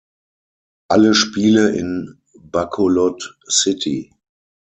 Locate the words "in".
1.75-2.19